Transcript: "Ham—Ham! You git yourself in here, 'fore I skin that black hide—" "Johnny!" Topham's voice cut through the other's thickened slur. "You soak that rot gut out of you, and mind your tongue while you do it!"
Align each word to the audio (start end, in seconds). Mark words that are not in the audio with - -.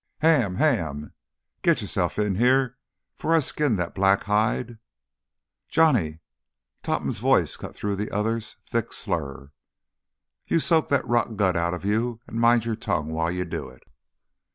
"Ham—Ham! 0.21 1.01
You 1.03 1.11
git 1.61 1.81
yourself 1.83 2.17
in 2.17 2.33
here, 2.33 2.79
'fore 3.15 3.35
I 3.35 3.39
skin 3.39 3.75
that 3.75 3.93
black 3.93 4.23
hide—" 4.23 4.79
"Johnny!" 5.69 6.21
Topham's 6.81 7.19
voice 7.19 7.55
cut 7.55 7.75
through 7.75 7.97
the 7.97 8.09
other's 8.09 8.55
thickened 8.65 8.93
slur. 8.93 9.51
"You 10.47 10.59
soak 10.59 10.87
that 10.89 11.07
rot 11.07 11.37
gut 11.37 11.55
out 11.55 11.75
of 11.75 11.85
you, 11.85 12.19
and 12.25 12.41
mind 12.41 12.65
your 12.65 12.75
tongue 12.75 13.09
while 13.11 13.29
you 13.29 13.45
do 13.45 13.69
it!" 13.69 13.83